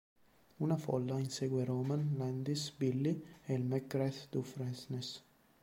Una 0.57 0.77
folla 0.77 1.19
insegue 1.19 1.63
Roman, 1.63 2.15
Landis, 2.17 2.71
Billy 2.75 3.23
e 3.45 3.53
il 3.53 3.61
McGrath-Dufresnes. 3.61 5.23